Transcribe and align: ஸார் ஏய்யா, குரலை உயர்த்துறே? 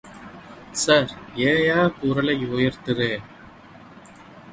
ஸார் 0.83 1.11
ஏய்யா, 1.35 1.75
குரலை 1.99 2.35
உயர்த்துறே? 2.47 3.11